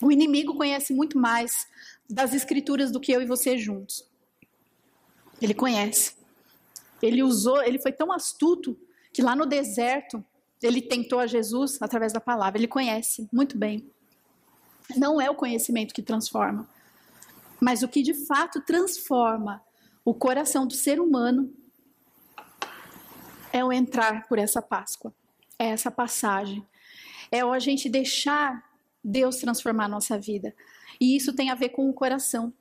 [0.00, 1.68] O inimigo conhece muito mais
[2.08, 4.04] das escrituras do que eu e você juntos.
[5.40, 6.16] Ele conhece.
[7.00, 8.76] Ele usou, ele foi tão astuto
[9.12, 10.24] que lá no deserto
[10.62, 12.58] ele tentou a Jesus através da palavra.
[12.58, 13.88] Ele conhece muito bem.
[14.96, 16.68] Não é o conhecimento que transforma,
[17.60, 19.62] mas o que de fato transforma
[20.04, 21.52] o coração do ser humano
[23.52, 25.12] é o entrar por essa Páscoa,
[25.58, 26.66] é essa passagem,
[27.30, 28.64] é o a gente deixar
[29.04, 30.54] Deus transformar a nossa vida.
[31.00, 32.52] E isso tem a ver com o coração,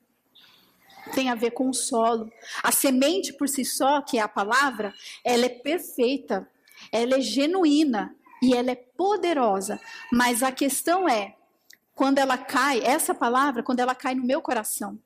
[1.07, 2.31] tem a ver com o solo.
[2.61, 4.93] A semente por si só, que é a palavra,
[5.23, 6.47] ela é perfeita,
[6.91, 9.79] ela é genuína e ela é poderosa.
[10.11, 11.35] Mas a questão é,
[11.95, 14.99] quando ela cai, essa palavra, quando ela cai no meu coração,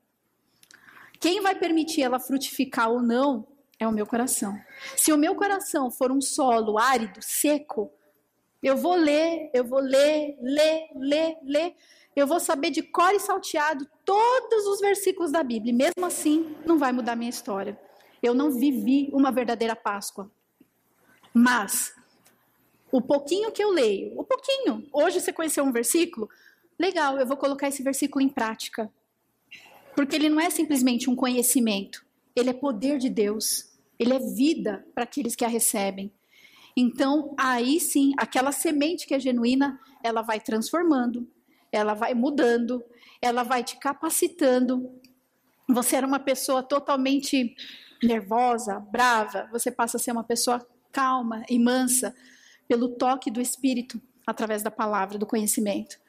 [1.20, 3.48] quem vai permitir ela frutificar ou não
[3.80, 4.60] é o meu coração.
[4.98, 7.92] Se o meu coração for um solo árido, seco,
[8.62, 11.76] eu vou ler, eu vou ler, ler, ler, ler,
[12.16, 15.72] eu vou saber de cor e salteado todos os versículos da Bíblia.
[15.72, 17.80] E mesmo assim, não vai mudar minha história.
[18.22, 20.30] Eu não vivi uma verdadeira Páscoa.
[21.34, 21.94] Mas,
[22.92, 26.30] o pouquinho que eu leio, o pouquinho, hoje você conheceu um versículo,
[26.78, 28.92] legal, eu vou colocar esse versículo em prática.
[29.96, 32.06] Porque ele não é simplesmente um conhecimento,
[32.36, 33.72] ele é poder de Deus.
[34.02, 36.12] Ele é vida para aqueles que a recebem.
[36.76, 41.28] Então, aí sim, aquela semente que é genuína, ela vai transformando,
[41.72, 42.84] ela vai mudando,
[43.22, 45.00] ela vai te capacitando.
[45.70, 47.56] Você era uma pessoa totalmente
[48.04, 52.14] nervosa, brava, você passa a ser uma pessoa calma e mansa
[52.68, 56.00] pelo toque do Espírito através da palavra, do conhecimento.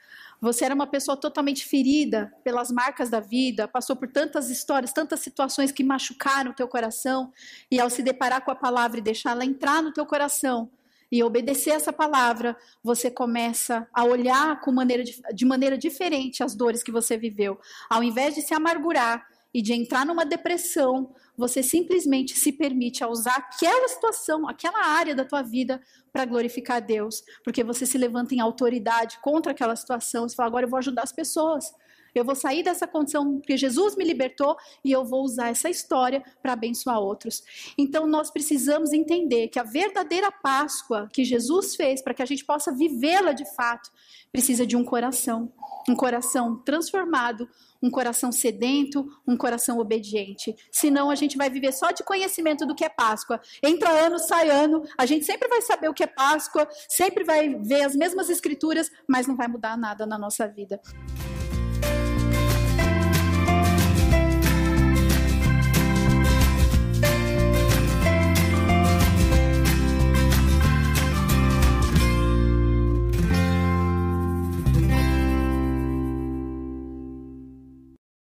[0.41, 5.21] Você era uma pessoa totalmente ferida pelas marcas da vida, passou por tantas histórias, tantas
[5.21, 7.33] situações que machucaram o teu coração,
[7.71, 10.69] e ao se deparar com a palavra e deixar ela entrar no teu coração
[11.13, 16.83] e obedecer essa palavra, você começa a olhar com maneira de, maneira diferente as dores
[16.83, 17.61] que você viveu.
[17.91, 23.09] Ao invés de se amargurar e de entrar numa depressão, você simplesmente se permite a
[23.09, 27.99] usar aquela situação, aquela área da tua vida para glorificar a Deus, porque você se
[27.99, 31.75] levanta em autoridade contra aquela situação, você fala, agora eu vou ajudar as pessoas.
[32.15, 36.23] Eu vou sair dessa condição porque Jesus me libertou e eu vou usar essa história
[36.43, 37.43] para abençoar outros.
[37.77, 42.45] Então nós precisamos entender que a verdadeira Páscoa que Jesus fez para que a gente
[42.45, 43.91] possa vivê-la de fato,
[44.31, 45.53] precisa de um coração,
[45.89, 47.49] um coração transformado,
[47.83, 50.55] um coração sedento, um coração obediente.
[50.71, 53.41] Senão a gente vai viver só de conhecimento do que é Páscoa.
[53.63, 57.55] Entra ano, sai ano, a gente sempre vai saber o que é Páscoa, sempre vai
[57.57, 60.81] ver as mesmas escrituras, mas não vai mudar nada na nossa vida.